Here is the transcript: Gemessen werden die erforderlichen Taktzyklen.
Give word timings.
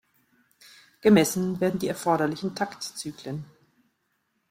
Gemessen 1.01 1.59
werden 1.61 1.77
die 1.77 1.87
erforderlichen 1.87 2.55
Taktzyklen. 2.55 3.45